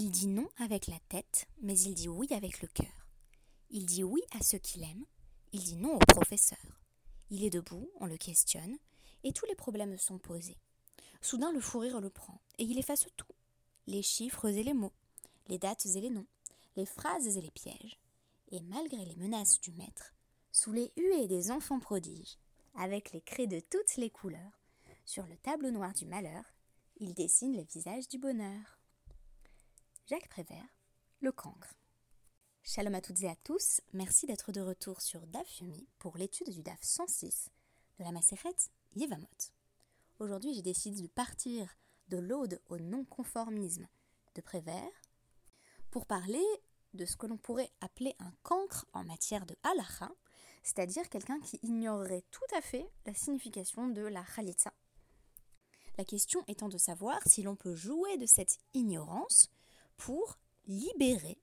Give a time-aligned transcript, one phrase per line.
[0.00, 3.08] Il dit non avec la tête, mais il dit oui avec le cœur.
[3.68, 5.04] Il dit oui à ceux qu'il aime,
[5.50, 6.80] il dit non au professeur.
[7.30, 8.78] Il est debout, on le questionne,
[9.24, 10.60] et tous les problèmes sont posés.
[11.20, 13.32] Soudain le fou rire le prend, et il efface tout.
[13.88, 14.92] Les chiffres et les mots,
[15.48, 16.28] les dates et les noms,
[16.76, 17.98] les phrases et les pièges.
[18.52, 20.14] Et malgré les menaces du maître,
[20.52, 22.38] sous les huées des enfants prodiges,
[22.76, 24.60] avec les craies de toutes les couleurs,
[25.04, 26.44] sur le tableau noir du malheur,
[27.00, 28.77] il dessine le visage du bonheur.
[30.08, 30.64] Jacques Prévert,
[31.20, 31.74] Le cancre.
[32.62, 36.48] Shalom à toutes et à tous, merci d'être de retour sur DAF Yomi pour l'étude
[36.48, 37.50] du DAF 106
[37.98, 38.54] de la Maseret
[38.96, 39.28] Yevamot.
[40.18, 41.76] Aujourd'hui, j'ai décidé de partir
[42.08, 43.86] de l'ode au non-conformisme
[44.34, 45.02] de Prévert
[45.90, 46.46] pour parler
[46.94, 50.10] de ce que l'on pourrait appeler un cancre en matière de halacha,
[50.62, 54.72] c'est-à-dire quelqu'un qui ignorerait tout à fait la signification de la khalitsa.
[55.98, 59.50] La question étant de savoir si l'on peut jouer de cette ignorance
[59.98, 61.38] pour libérer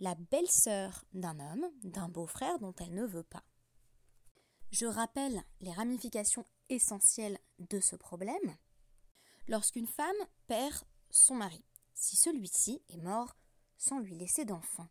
[0.00, 3.44] la belle-sœur d'un homme, d'un beau-frère dont elle ne veut pas.
[4.72, 8.56] Je rappelle les ramifications essentielles de ce problème.
[9.48, 10.14] Lorsqu'une femme
[10.46, 13.36] perd son mari, si celui-ci est mort
[13.76, 14.88] sans lui laisser d'enfant,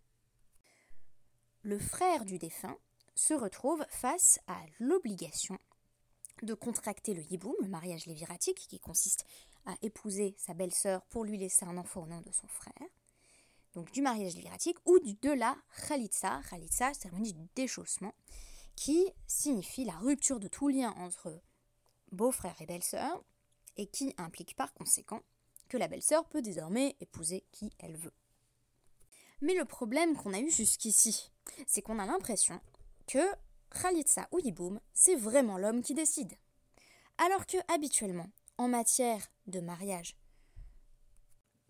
[1.62, 2.78] le frère du défunt
[3.16, 5.58] se retrouve face à l'obligation
[6.44, 9.26] de contracter le yiboum, le mariage léviratique, qui consiste
[9.66, 12.88] à épouser sa belle-sœur pour lui laisser un enfant au nom de son frère,
[13.74, 15.56] donc du mariage léviratique, ou de la
[15.88, 18.14] khalitsa, khalitsa, cérémonie du déchaussement,
[18.76, 21.42] qui signifie la rupture de tout lien entre
[22.12, 23.24] beau-frère et belle-sœur,
[23.78, 25.22] et qui implique par conséquent
[25.70, 28.14] que la belle-sœur peut désormais épouser qui elle veut.
[29.42, 31.32] Mais le problème qu'on a eu jusqu'ici,
[31.66, 32.60] c'est qu'on a l'impression
[33.08, 33.24] que
[33.82, 36.34] Khalitsa ou Yiboum, c'est vraiment l'homme qui décide.
[37.18, 40.18] Alors que habituellement, en matière de mariage,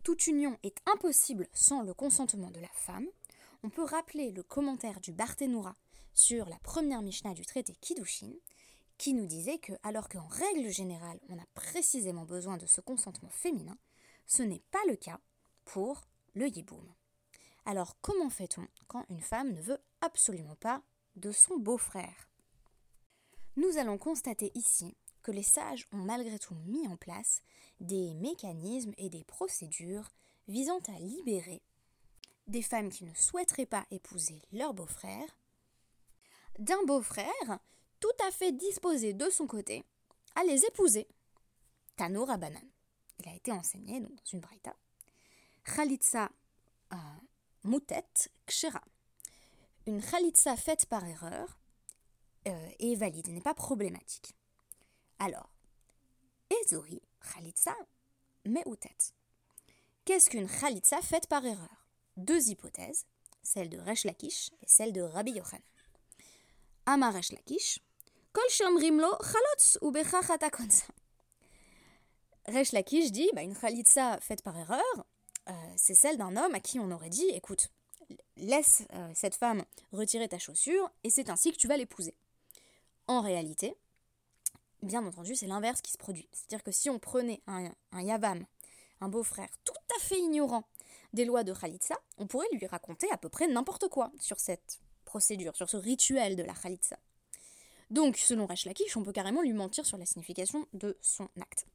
[0.03, 3.07] toute union est impossible sans le consentement de la femme,
[3.63, 5.75] on peut rappeler le commentaire du Barthénoura
[6.13, 8.33] sur la première Mishnah du traité Kiddushin,
[8.97, 13.29] qui nous disait que, alors qu'en règle générale, on a précisément besoin de ce consentement
[13.29, 13.77] féminin,
[14.27, 15.19] ce n'est pas le cas
[15.65, 16.01] pour
[16.33, 16.93] le yiboum.
[17.65, 20.81] Alors, comment fait-on quand une femme ne veut absolument pas
[21.15, 22.29] de son beau-frère?
[23.55, 27.41] Nous allons constater ici que les sages ont malgré tout mis en place
[27.79, 30.09] des mécanismes et des procédures
[30.47, 31.61] visant à libérer
[32.47, 35.37] des femmes qui ne souhaiteraient pas épouser leur beau-frère
[36.57, 37.59] d'un beau-frère
[37.99, 39.83] tout à fait disposé de son côté
[40.35, 41.07] à les épouser.
[41.95, 42.63] Tano Rabanan.
[43.19, 44.73] Il a été enseigné dans une braïta.
[45.63, 46.29] Khalitsa
[46.93, 46.97] euh,
[47.65, 48.05] Mutet
[48.45, 48.81] Kshera
[49.89, 51.57] une khalitsa faite par erreur
[52.47, 54.35] euh, est valide, n'est pas problématique.
[55.19, 55.49] Alors,
[56.49, 57.01] Ezori,
[57.33, 57.75] khalitsa,
[58.79, 59.13] tête.
[60.05, 61.85] Qu'est-ce qu'une khalitsa faite par erreur?
[62.15, 63.05] Deux hypothèses,
[63.43, 65.61] celle de Resh Lakish et celle de Rabbi Yochanan.
[66.85, 67.79] Amar Resh Lakish,
[68.31, 69.91] Kol shomrimlo chalotz ou
[72.47, 75.05] Resh Lakish dit, bah, une khalitsa faite par erreur,
[75.49, 77.69] euh, c'est celle d'un homme à qui on aurait dit, écoute,
[78.37, 82.15] laisse euh, cette femme retirer ta chaussure et c'est ainsi que tu vas l'épouser.
[83.07, 83.75] En réalité,
[84.81, 86.27] bien entendu, c'est l'inverse qui se produit.
[86.31, 88.45] C'est-à-dire que si on prenait un, Yavam,
[89.01, 90.63] un beau-frère tout à fait ignorant
[91.13, 94.79] des lois de Khalitsa, on pourrait lui raconter à peu près n'importe quoi sur cette
[95.05, 96.97] procédure, sur ce rituel de la Khalitsa.
[97.89, 101.65] Donc, selon Resh Lakish, on peut carrément lui mentir sur la signification de son acte.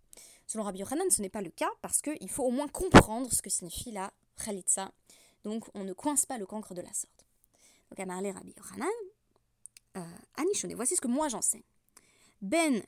[0.47, 3.43] Selon Rabbi Yochanan, ce n'est pas le cas parce qu'il faut au moins comprendre ce
[3.43, 4.13] que signifie la
[4.45, 4.93] Khalitsa
[5.45, 7.27] donc on ne coince pas le cancre de la sorte.
[7.91, 8.89] Donc à Marley Rabbi Yochanan,
[9.97, 11.63] euh, voici ce que moi j'en sais.
[12.41, 12.83] Ben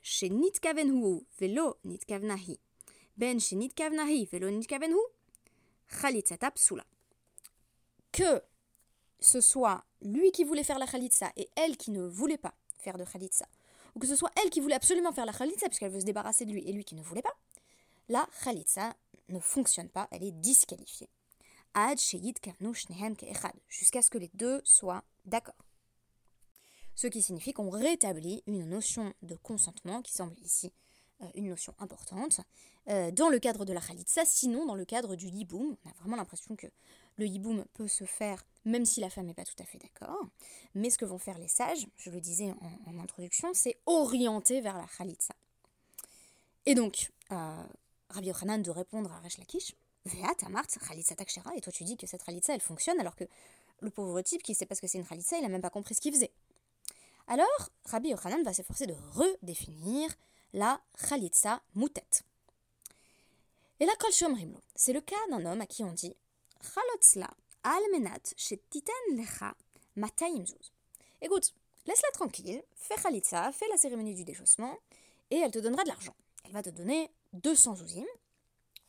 [1.38, 2.58] velo nitkavnahi.
[3.16, 4.98] Ben velo nitkavenhu.
[6.54, 6.84] Psula.
[8.12, 8.42] Que
[9.20, 12.98] ce soit lui qui voulait faire la khalitsa et elle qui ne voulait pas faire
[12.98, 13.46] de khalitsa,
[13.94, 16.44] ou que ce soit elle qui voulait absolument faire la khalitsa puisqu'elle veut se débarrasser
[16.44, 17.34] de lui et lui qui ne voulait pas,
[18.08, 18.94] la khalitsa
[19.28, 21.08] ne fonctionne pas, elle est disqualifiée
[23.68, 25.65] jusqu'à ce que les deux soient d'accord.
[26.96, 30.72] Ce qui signifie qu'on rétablit une notion de consentement qui semble ici
[31.22, 32.40] euh, une notion importante
[32.88, 35.76] euh, dans le cadre de la khalitsa, sinon dans le cadre du yiboum.
[35.84, 36.66] On a vraiment l'impression que
[37.16, 40.26] le yiboum peut se faire même si la femme n'est pas tout à fait d'accord.
[40.74, 42.52] Mais ce que vont faire les sages, je le disais
[42.86, 45.34] en, introduction, c'est orienter vers la khalitsa.
[46.64, 47.64] Et donc, euh,
[48.08, 49.74] Rabbi Yochanan de répondre à Resh Lakish,
[50.06, 53.24] et toi tu dis que cette khalitsa elle fonctionne alors que
[53.80, 55.70] le pauvre type qui sait pas ce que c'est une khalitsa, il a même pas
[55.70, 56.30] compris ce qu'il faisait.
[57.28, 60.10] Alors, Rabbi Yochanan va s'efforcer de redéfinir
[60.52, 62.22] la khalitsa moutet.
[63.80, 66.16] Et là, kol rimlo, c'est le cas d'un homme à qui on dit
[66.62, 67.28] Chalotzla
[67.62, 69.54] almenat shetiten lecha
[69.96, 70.72] matayim zuz.
[71.20, 71.52] Écoute,
[71.86, 74.78] laisse-la tranquille, fais Khalitsa, fais la cérémonie du déchaussement,
[75.30, 76.14] et elle te donnera de l'argent.
[76.44, 78.04] Elle va te donner 200 zouzim.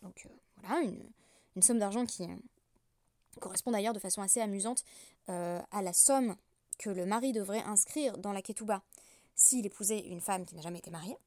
[0.01, 1.09] Donc euh, voilà, une,
[1.55, 2.35] une somme d'argent qui euh,
[3.39, 4.83] correspond d'ailleurs de façon assez amusante
[5.29, 6.35] euh, à la somme
[6.77, 8.83] que le mari devrait inscrire dans la ketouba
[9.35, 11.17] s'il épousait une femme qui n'a jamais été mariée.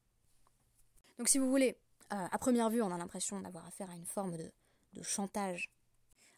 [1.17, 1.77] Donc si vous voulez,
[2.09, 4.51] à première vue, on a l'impression d'avoir affaire à une forme de,
[4.93, 5.69] de chantage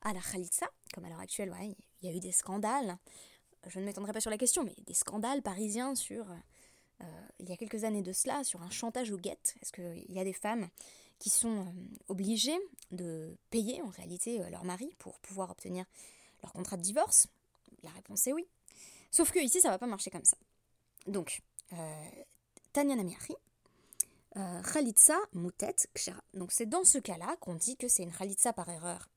[0.01, 1.53] à la Khalitsa, comme à l'heure actuelle,
[2.01, 2.97] il y a eu des scandales.
[3.67, 6.29] Je ne m'étendrai pas sur la question, mais des scandales parisiens sur,
[7.01, 7.05] euh,
[7.39, 9.39] il y a quelques années de cela, sur un chantage au guet.
[9.61, 10.67] Est-ce qu'il y a des femmes
[11.19, 11.71] qui sont euh,
[12.09, 12.59] obligées
[12.91, 15.85] de payer en réalité euh, leur mari pour pouvoir obtenir
[16.41, 17.27] leur contrat de divorce?
[17.83, 18.45] La réponse est oui.
[19.13, 20.35] Sauf que ici, ça va pas marcher comme ça.
[21.05, 21.41] Donc,
[22.73, 23.35] Tanya Namiari,
[24.35, 26.21] Khalitsa Moutet Kshera.
[26.33, 29.07] Donc c'est dans ce cas-là qu'on dit que c'est une Khalitsa par erreur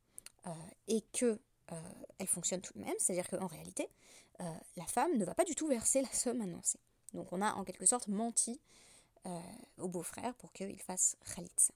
[0.47, 0.51] euh,
[0.89, 1.41] et que
[1.73, 1.81] euh,
[2.19, 3.89] elle fonctionne tout de même, c'est-à-dire qu'en réalité,
[4.41, 6.79] euh, la femme ne va pas du tout verser la somme annoncée.
[7.15, 8.61] Donc on a en quelque sorte menti
[9.79, 11.75] au beau-frère pour qu'il fasse Khalitsa.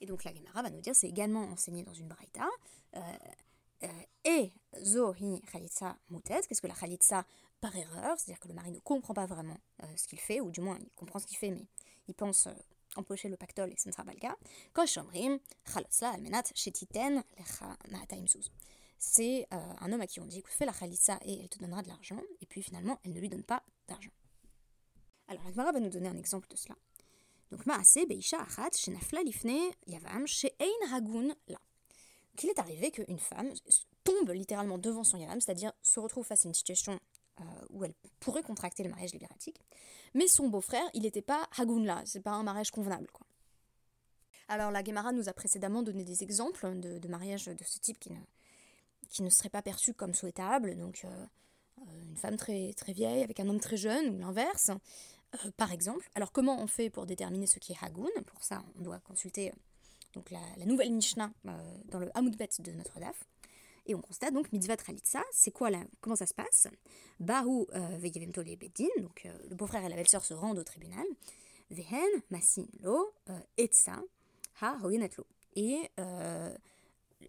[0.00, 2.48] Et donc la Gemara va nous dire, c'est également enseigné dans une braïta,
[4.24, 4.52] et
[4.82, 7.24] Zohi Khalitsa Moutet, qu'est-ce que la Khalitsa
[7.60, 9.58] par erreur, c'est-à-dire que le mari ne comprend pas vraiment
[9.96, 11.66] ce qu'il fait, ou du moins il comprend ce qu'il fait, mais
[12.08, 12.48] il pense
[12.96, 14.36] empocher le pactole et ce ne sera pas le cas.
[18.98, 21.82] C'est euh, un homme à qui on dit fais la khalitsa et elle te donnera
[21.82, 24.12] de l'argent, et puis finalement elle ne lui donne pas d'argent.
[25.28, 26.76] Alors la va nous donner un exemple de cela.
[27.50, 31.58] Donc Maase Beisha Achat Shenafla Lifne Yavam She'ein Ragun là.
[32.36, 33.52] Qu'il est arrivé qu'une femme
[34.04, 36.98] tombe littéralement devant son Yavam, c'est-à-dire se retrouve face à une situation
[37.40, 39.60] euh, où elle pourrait contracter le mariage libératique.
[40.14, 43.08] Mais son beau-frère, il n'était pas Hagunla, c'est pas un mariage convenable.
[44.48, 49.22] Alors la Gemara nous a précédemment donné des exemples de, mariages de ce type qui
[49.22, 50.76] ne, seraient pas perçus comme souhaitables.
[50.76, 51.26] Donc euh,
[51.78, 54.70] euh, une femme très, vieille avec un homme très jeune ou l'inverse,
[55.56, 56.06] par exemple.
[56.14, 59.52] Alors comment on fait pour déterminer ce qui est Hagun Pour ça, on doit consulter
[60.12, 61.32] donc la, nouvelle Mishnah
[61.90, 63.24] dans le Hamoudbet de notre DAF.
[63.86, 66.68] Et on constate donc mitzvah tralitza, c'est quoi là Comment ça se passe?
[67.18, 71.04] Bahu euh, veyevemtole bedin, donc euh, le beau-frère et la belle-sœur se rendent au tribunal.
[71.70, 74.00] Vehen masin lo euh, etza
[74.60, 74.78] ha.
[75.56, 75.90] Et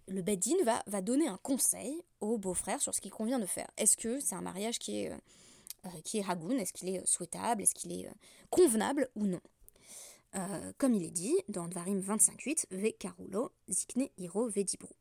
[0.08, 3.70] le bedin va, va donner un conseil au beau-frère sur ce qu'il convient de faire.
[3.78, 5.12] Est-ce que c'est un mariage qui est,
[6.04, 7.64] qui est hagoun Est-ce qu'il est souhaitable?
[7.64, 8.10] Est-ce qu'il est
[8.50, 9.42] convenable ou non?
[10.78, 14.96] Comme il est dit dans Dvarim 25.8, Ve karulo zikne hiro vedibru.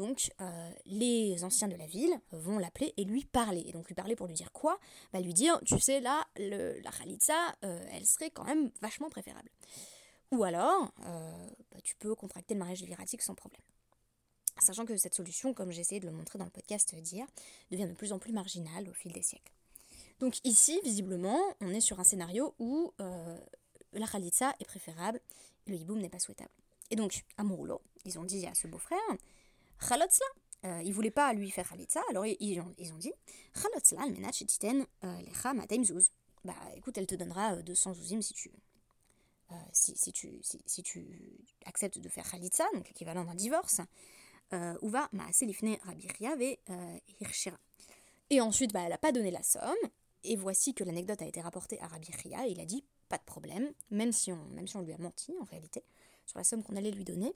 [0.00, 3.64] Donc euh, les anciens de la ville vont l'appeler et lui parler.
[3.66, 4.78] Et donc lui parler pour lui dire quoi?
[5.12, 9.50] Bah lui dire, tu sais là, la Khalitsa, euh, elle serait quand même vachement préférable.
[10.30, 13.60] Ou alors, euh, bah, tu peux contracter le mariage libératique sans problème.
[14.58, 17.26] Sachant que cette solution, comme j'ai essayé de le montrer dans le podcast d'hier,
[17.70, 19.52] devient de plus en plus marginale au fil des siècles.
[20.18, 22.92] Donc ici, visiblement, on est sur un scénario où
[23.92, 25.20] la Khalitsa est préférable
[25.66, 26.50] et le hiboum n'est pas souhaitable.
[26.90, 28.98] Et donc, à Mouroulo, ils ont dit à ce beau-frère,
[29.80, 30.26] Chalotzla.
[30.66, 33.12] Euh, ils voulaient pas lui faire Khalitsa, alors ils, ont, ils ont dit
[33.54, 36.10] Chalotzla, almenat shetiten euh, lecha mataim zouz.
[36.44, 38.50] Bah écoute, elle te donnera 200 euh, zouzim si tu,
[39.52, 41.06] euh, si, si, tu, si, si, tu
[41.64, 43.80] acceptes de faire Khalitsa, donc l'équivalent d'un divorce.
[44.82, 45.08] Ou va
[45.42, 46.56] lifne rabiria ve
[47.20, 47.56] hirshira.
[48.30, 49.76] Et ensuite, bah, elle n'a pas donné la somme.
[50.24, 53.18] Et voici que l'anecdote a été rapportée à Rabbi Ria, et il a dit pas
[53.18, 55.84] de problème, même si on, même si on lui a menti en réalité,
[56.26, 57.34] sur la somme qu'on allait lui donner.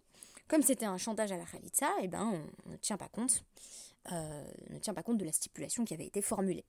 [0.49, 3.45] Comme c'était un chantage à la Khalitsa, eh ben, on, ne tient pas compte,
[4.13, 6.65] euh, ne tient pas compte de la stipulation qui avait été formulée.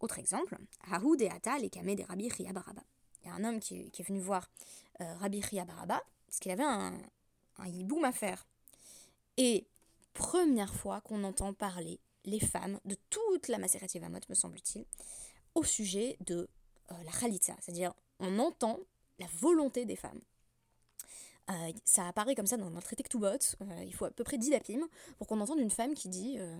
[0.00, 0.58] Autre exemple,
[0.90, 2.82] Hahoud et Ata les kamé des Rabbi Baraba.
[3.22, 4.50] Il y a un homme qui, est venu voir
[5.00, 6.92] euh, Rabbi Baraba parce qu'il avait un,
[7.58, 8.46] un hiboum à faire.
[9.36, 9.66] Et
[10.12, 14.84] première fois qu'on entend parler les femmes de toute la Maseret Yevamot, me semble-t-il,
[15.54, 16.48] au sujet de
[16.90, 17.56] euh, la Khalitsa.
[17.60, 18.80] C'est-à-dire, on entend
[19.18, 20.20] la volonté des femmes.
[21.50, 23.26] Euh, ça apparaît comme ça dans un traité Ktubot.
[23.62, 24.80] Euh, il faut à peu près 10 dapim
[25.16, 26.38] pour qu'on entende une femme qui dit.
[26.38, 26.56] Euh,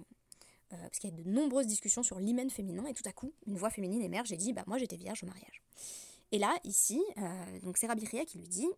[0.70, 3.56] parce qu'il y a de nombreuses discussions sur l'hymen féminin, et tout à coup, une
[3.56, 5.62] voix féminine émerge et dit Bah, moi j'étais vierge au mariage.
[6.30, 7.02] Et là, ici,
[7.62, 8.68] donc c'est Rabbi qui lui dit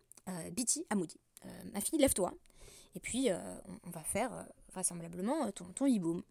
[0.53, 1.19] Biti Amoudi,
[1.73, 2.33] ma fille, lève-toi.
[2.95, 3.27] Et puis,
[3.83, 6.23] on, va faire vraisemblablement ton, ton hiboum.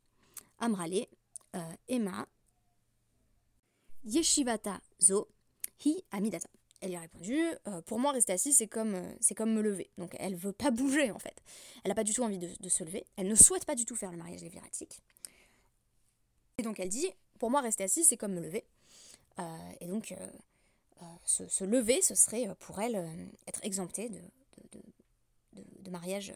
[0.61, 1.05] Amrale,
[1.89, 2.27] Emma,
[4.05, 5.29] Yeshivata Zo,
[5.85, 6.49] Hi Amidata
[6.81, 9.91] elle lui a répondu euh, Pour moi, rester assise, c'est comme, euh, comme me lever.
[9.99, 11.37] Donc, elle veut pas bouger, en fait.
[11.85, 13.05] Elle n'a pas du tout envie de, se lever.
[13.17, 15.03] Elle ne souhaite pas du tout faire le mariage léviratique.
[16.59, 17.07] Et donc, elle dit
[17.39, 18.65] Pour moi, rester assise, c'est comme me lever.
[19.39, 19.43] Euh,
[19.81, 20.15] et donc,
[21.25, 24.21] se, lever, ce serait pour elle être exemptée de,
[25.83, 26.33] de, mariage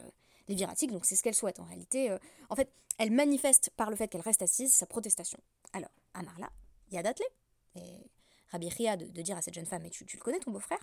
[0.49, 2.15] les viratiques, donc c'est ce qu'elle souhaite en réalité.
[2.51, 5.39] en fait, elle manifeste par le fait qu'elle reste assise sa protestation.
[5.73, 6.51] Alors, Amarla,
[6.91, 7.29] il y a d'attelé.
[7.77, 8.11] Et
[8.55, 10.79] Rabbi de, dire à cette jeune femme, mais tu, le connais ton beau-frère?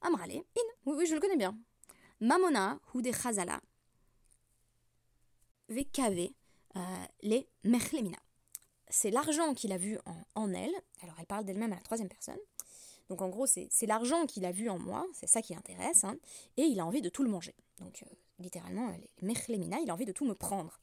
[0.00, 0.42] Amrale, in,
[0.84, 1.56] oui, oui, je le connais bien.
[2.20, 3.60] Mamona, ou des chazala,
[5.68, 6.30] vekave,
[6.74, 6.80] euh,
[7.22, 8.18] les mechlemina.
[8.88, 9.96] C'est l'argent qu'il a vu
[10.34, 10.74] en, elle.
[11.02, 12.38] Alors, elle parle d'elle-même à la troisième personne.
[13.08, 16.16] Donc, en gros, c'est l'argent qu'il a vu en moi, c'est ça qui l'intéresse, hein,
[16.56, 17.54] et il a envie de tout le manger.
[17.78, 18.06] Donc, euh,
[18.40, 20.80] littéralement, les mechlemina, il a envie de tout me prendre.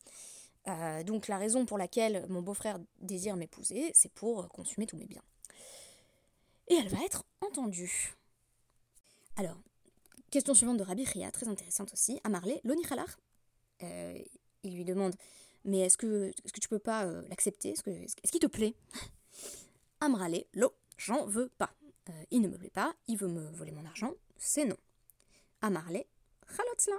[0.68, 5.08] Euh, donc, la raison pour laquelle mon beau-frère désire m'épouser, c'est pour consommer tous mes
[5.08, 5.24] biens.
[6.68, 8.16] Et elle va être entendue.
[9.38, 9.58] Alors,
[10.32, 12.20] question suivante de Rabbi Ria, très intéressante aussi.
[12.24, 13.20] Amarle, l'onichalar.
[13.84, 14.18] Euh,
[14.64, 15.16] il lui demande
[15.64, 17.70] Mais est-ce que, est que tu peux pas euh, l'accepter?
[17.72, 18.76] Est-ce qu'il te plaît?
[20.00, 21.74] Amrale, lo, j'en veux pas.
[22.10, 24.78] Euh, il ne me plaît pas, il veut me voler mon argent, c'est non.
[25.62, 26.04] Amarle,
[26.56, 26.96] chalotzla.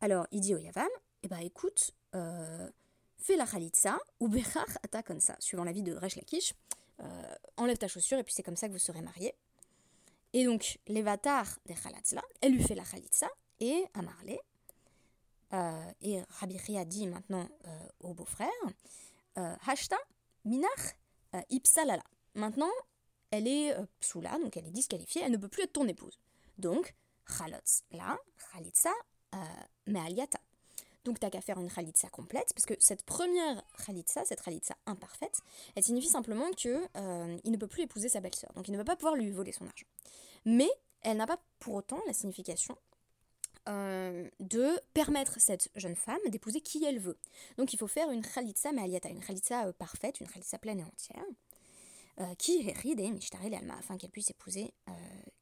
[0.00, 0.88] Alors, il dit au Yavam
[1.22, 2.70] Eh ben écoute, euh,
[3.16, 6.54] fais la chalitza ou bechar ata comme ça, suivant l'avis de Resh Lakish.
[7.00, 9.34] Euh, enlève ta chaussure et puis c'est comme ça que vous serez mariés.
[10.32, 13.28] Et donc, l'Evatar des Khalatzla, elle lui fait la Khalitsa
[13.60, 14.38] et Amarle.
[15.54, 18.48] Euh, et Rabbi Ria dit maintenant euh, au beau-frère
[19.66, 19.96] Hashta
[20.44, 20.98] minach
[21.48, 22.02] ipsalala.
[22.34, 22.70] Maintenant,
[23.30, 26.18] elle est euh, psoula, donc elle est disqualifiée, elle ne peut plus être ton épouse.
[26.56, 26.94] Donc,
[27.26, 28.18] Khalotzla,
[28.52, 28.92] Khalitsa,
[29.34, 29.38] euh,
[29.86, 30.40] me'aliata.
[31.08, 35.40] Donc, t'as qu'à faire une Khalitsa complète, parce que cette première Khalitsa, cette Khalitsa imparfaite,
[35.74, 38.76] elle signifie simplement que euh, il ne peut plus épouser sa belle-sœur, donc il ne
[38.76, 39.86] va pas pouvoir lui voler son argent.
[40.44, 40.68] Mais
[41.00, 42.76] elle n'a pas pour autant la signification
[43.70, 47.16] euh, de permettre cette jeune femme d'épouser qui elle veut.
[47.56, 50.84] Donc il faut faire une khalitsa ma'aliata, une khalitsa euh, parfaite, une khalitsa pleine et
[50.84, 51.24] entière,
[52.36, 54.74] qui ride et mishtare alma, afin qu'elle puisse épouser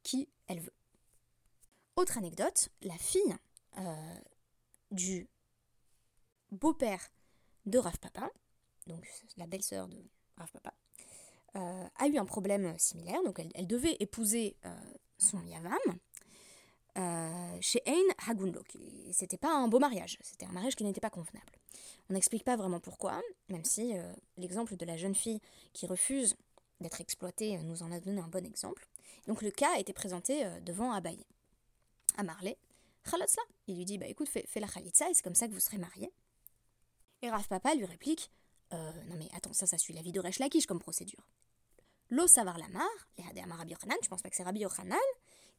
[0.03, 0.73] qui elle veut.
[1.97, 3.35] Autre anecdote, la fille
[4.91, 5.27] du
[6.51, 7.01] beau-père
[7.65, 8.29] de Rav Papa,
[8.87, 9.05] donc
[9.37, 9.97] la belle-sœur de
[10.37, 10.73] Rav Papa,
[11.55, 14.75] euh, a eu un problème similaire, donc elle, devait épouser euh,
[15.17, 15.77] son Yavam
[16.97, 18.63] euh, chez Ein Hagunlo.
[18.63, 21.51] qui- C'était pas un beau mariage, c'était un mariage qui n'était pas convenable.
[22.09, 23.93] On n'explique pas vraiment pourquoi, même si
[24.37, 25.41] l'exemple de la jeune fille
[25.73, 26.35] qui refuse
[26.79, 28.87] d'être exploitée nous en a donné un bon exemple.
[29.27, 31.23] Donc le cas a été présenté devant Abaye.
[32.17, 32.57] À Marley,
[33.03, 33.43] Khalatzla.
[33.67, 35.59] Il lui dit Bah écoute, fais, fais la Khalitsa et c'est comme ça que vous
[35.59, 36.11] serez mariés.
[37.21, 38.31] Et Rav Papa lui réplique
[38.73, 41.25] Euh, Non mais attends, ça, ça suit la vie de Resh Lakish comme procédure.
[42.09, 44.97] Lo savar la mar, les Rabbi Yochanan, je pense pas que c'est Rabbi Yochanan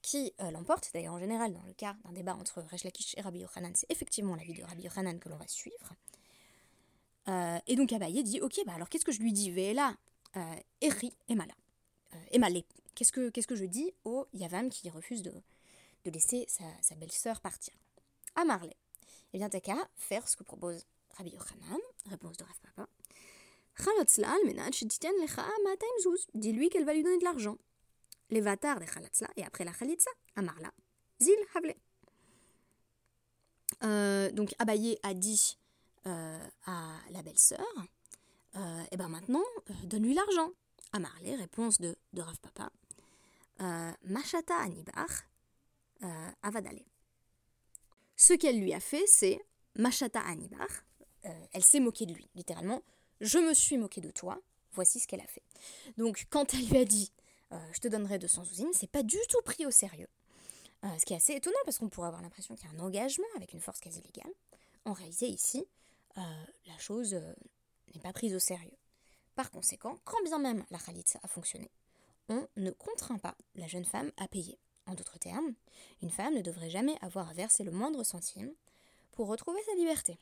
[0.01, 0.91] qui euh, l'emporte.
[0.95, 3.91] D'ailleurs, en général, dans le cas d'un débat entre Resh Lakish et Rabbi Yochanan, c'est
[3.91, 5.95] effectivement l'avis de Rabbi Yochanan que l'on va suivre.
[7.29, 9.51] Euh, et donc Abaye dit Ok, bah alors qu'est-ce que je lui dis?
[9.51, 9.95] Véla,
[10.37, 11.55] euh, Eri et Mala.
[12.15, 12.65] Euh, et Malé.
[12.95, 15.33] Qu'est-ce que, qu'est-ce que je dis au Yavam qui refuse de,
[16.05, 17.75] de laisser sa, sa belle-sœur partir
[18.35, 18.77] À Marley.
[19.35, 20.87] Eh bien, t'as qu'à faire ce que propose
[21.17, 22.89] Rabbi Yochanan, réponse de Rav Papa.
[26.35, 27.57] Dis-lui qu'elle va lui donner de l'argent.
[28.31, 30.73] Les de Chalatzla et après la Chalitza, Amarla,
[31.21, 31.75] Zil Havle.
[34.35, 35.59] Donc Abaye a dit
[36.05, 37.67] à la belle-sœur,
[38.57, 39.45] euh, et ben maintenant,
[39.85, 40.51] donne-lui l'argent.
[40.93, 42.73] Amarle, réponse de, de Rav Papa,
[44.05, 45.09] Machata Anibar,
[46.43, 46.83] Avadale.
[48.17, 49.39] Ce qu'elle lui a fait, c'est
[49.77, 50.67] Machata Anibar,
[51.29, 52.83] euh, elle s'est moquée de lui, littéralement,
[53.21, 54.41] je me suis moquée de toi,
[54.73, 55.43] voici ce qu'elle a fait.
[55.97, 57.13] Donc quand elle lui a dit,
[57.53, 60.09] euh, je te donnerai 200 usines, c'est pas du tout pris au sérieux.
[60.85, 62.85] Euh, ce qui est assez étonnant parce qu'on pourrait avoir l'impression qu'il y a un
[62.85, 64.33] engagement avec une force quasi légale.
[64.85, 65.65] En réalité, ici,
[66.17, 67.15] la chose
[67.95, 68.77] n'est pas prise au sérieux.
[69.37, 71.71] Par conséquent, quand bien même la Khalitsa a fonctionné,
[72.29, 74.59] on ne contraint pas la jeune femme à payer.
[74.87, 75.55] En d'autres termes,
[76.03, 78.53] une femme ne devrait jamais avoir à verser le moindre centime
[79.13, 80.19] pour retrouver sa liberté.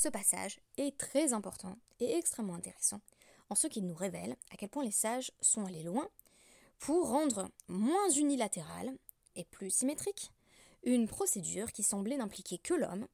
[0.00, 3.00] Ce passage est très important et extrêmement intéressant
[3.50, 6.08] en ce qu'il nous révèle à quel point les sages sont allés loin
[6.78, 8.96] pour rendre moins unilatérale
[9.34, 10.30] et plus symétrique
[10.84, 13.08] une procédure qui semblait n'impliquer que l'homme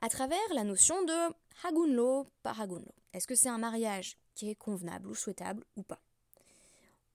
[0.00, 1.34] à travers la notion de
[1.64, 2.94] hagunlo par hagunlo.
[3.12, 6.00] Est-ce que c'est un mariage qui est convenable ou souhaitable ou pas?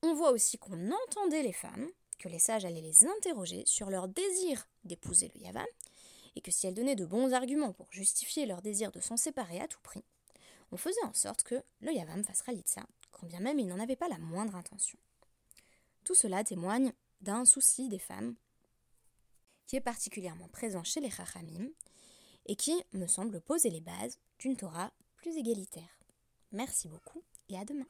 [0.04, 1.88] On voit aussi qu'on entendait les femmes,
[2.20, 5.66] que les sages allaient les interroger sur leur désir d'épouser le Yavam,
[6.36, 9.60] et que si elles donnaient de bons arguments pour justifier leur désir de s'en séparer
[9.60, 10.04] à tout prix,
[10.72, 13.96] on faisait en sorte que le Yavam fasse Khalitsa, quand bien même il n'en avait
[13.96, 14.98] pas la moindre intention.
[16.04, 18.36] Tout cela témoigne d'un souci des femmes
[19.68, 21.70] qui est particulièrement présent chez les Chachamim
[22.46, 26.00] et qui me semble poser les bases d'une Torah plus égalitaire.
[26.52, 27.88] Merci beaucoup et à demain.